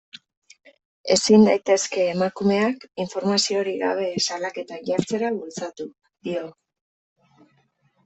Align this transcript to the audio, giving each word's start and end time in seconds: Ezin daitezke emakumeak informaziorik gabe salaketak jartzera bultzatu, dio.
Ezin 1.15 1.45
daitezke 1.47 2.07
emakumeak 2.13 2.89
informaziorik 3.05 3.79
gabe 3.85 4.09
salaketak 4.31 4.91
jartzera 4.93 5.33
bultzatu, 5.41 5.91
dio. 6.31 6.47